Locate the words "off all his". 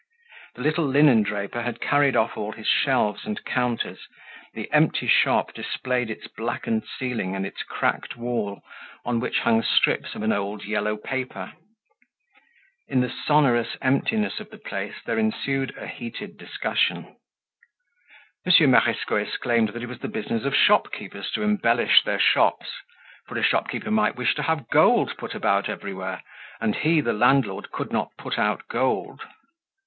2.15-2.65